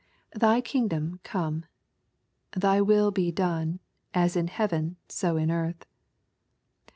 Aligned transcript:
Thy 0.33 0.61
kingdom 0.61 1.19
come. 1.23 1.63
Thy 2.57 2.81
will 2.81 3.11
b« 3.11 3.29
done, 3.31 3.79
as 4.15 4.35
m 4.35 4.47
heaven, 4.47 4.95
so 5.07 5.37
in 5.37 5.51
earth. 5.51 5.85